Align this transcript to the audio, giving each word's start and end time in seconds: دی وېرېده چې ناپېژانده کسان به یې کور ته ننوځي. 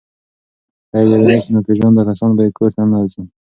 دی 0.91 1.03
وېرېده 1.09 1.35
چې 1.43 1.49
ناپېژانده 1.55 2.01
کسان 2.09 2.29
به 2.35 2.41
یې 2.45 2.51
کور 2.57 2.69
ته 2.75 2.81
ننوځي. 2.83 3.21